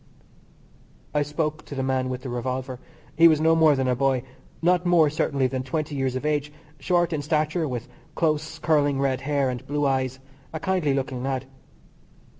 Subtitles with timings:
[1.13, 2.79] I spoke to the man with the revolver.
[3.15, 4.23] He was no more than a boy,
[4.59, 9.21] not more certainly than twenty years of age, short in stature, with close curling red
[9.21, 10.17] hair and blue eyes
[10.53, 11.45] a kindly looking lad.